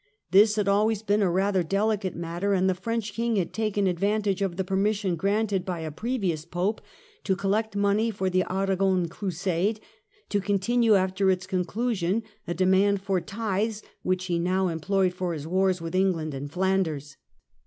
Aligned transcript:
This 0.31 0.55
had 0.55 0.67
always 0.67 1.03
been 1.03 1.21
a 1.21 1.29
rather 1.29 1.61
delicate 1.61 2.15
matter, 2.15 2.53
and 2.53 2.67
the 2.67 2.73
French 2.73 3.13
King 3.13 3.35
had 3.35 3.53
taken 3.53 3.85
advan 3.85 4.23
tage 4.23 4.41
of 4.41 4.55
the 4.57 4.63
permission 4.63 5.15
granted 5.15 5.63
by 5.63 5.81
a 5.81 5.91
previous 5.91 6.43
Pope 6.43 6.81
to 7.23 7.35
collect 7.35 7.75
money 7.75 8.09
for 8.09 8.27
the 8.27 8.43
Aragon 8.49 9.07
Crusade, 9.09 9.79
to 10.29 10.41
continue 10.41 10.95
after 10.95 11.29
its 11.29 11.45
conclusion 11.45 12.23
a 12.47 12.55
demand 12.55 13.03
for 13.03 13.21
tithes, 13.21 13.83
which 14.01 14.25
he 14.25 14.39
now 14.39 14.69
em 14.69 14.79
ployed 14.79 15.13
for 15.13 15.33
his 15.33 15.45
wars 15.45 15.81
with 15.81 15.93
England 15.93 16.33
and 16.33 16.51
Flanders. 16.51 17.17